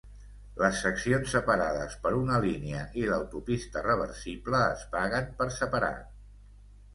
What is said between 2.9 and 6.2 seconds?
i l'autopista reversible es paguen per separat.